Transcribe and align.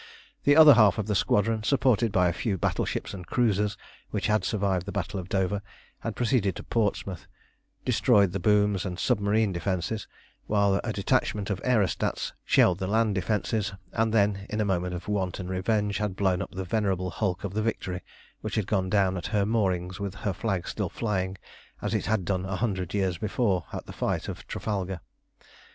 The 0.45 0.55
other 0.55 0.73
half 0.73 0.97
of 0.97 1.05
the 1.05 1.13
squadron, 1.13 1.61
supported 1.61 2.11
by 2.11 2.27
a 2.27 2.33
few 2.33 2.57
battleships 2.57 3.13
and 3.13 3.27
cruisers 3.27 3.77
which 4.09 4.25
had 4.25 4.43
survived 4.43 4.87
the 4.87 4.91
battle 4.91 5.19
of 5.19 5.29
Dover, 5.29 5.61
had 5.99 6.15
proceeded 6.15 6.55
to 6.55 6.63
Portsmouth, 6.63 7.27
destroyed 7.85 8.31
the 8.31 8.39
booms 8.39 8.83
and 8.83 8.97
submarine 8.97 9.51
defences, 9.53 10.07
while 10.47 10.81
a 10.83 10.91
detachment 10.91 11.51
of 11.51 11.61
aerostats 11.63 12.33
shelled 12.43 12.79
the 12.79 12.87
land 12.87 13.13
defences, 13.13 13.73
and 13.93 14.11
then 14.11 14.47
in 14.49 14.59
a 14.59 14.65
moment 14.65 14.95
of 14.95 15.07
wanton 15.07 15.47
revenge 15.47 15.99
had 15.99 16.15
blown 16.15 16.41
up 16.41 16.49
the 16.49 16.65
venerable 16.65 17.11
hulk 17.11 17.43
of 17.43 17.53
the 17.53 17.61
Victory, 17.61 18.01
which 18.39 18.55
had 18.55 18.65
gone 18.65 18.89
down 18.89 19.17
at 19.17 19.27
her 19.27 19.45
moorings 19.45 19.99
with 19.99 20.15
her 20.15 20.33
flag 20.33 20.67
still 20.67 20.89
flying 20.89 21.37
as 21.79 21.93
it 21.93 22.07
had 22.07 22.25
done 22.25 22.43
a 22.43 22.55
hundred 22.55 22.95
years 22.95 23.19
before 23.19 23.65
at 23.71 23.85
the 23.85 23.93
fight 23.93 24.27
of 24.27 24.47
Trafalgar. 24.47 25.01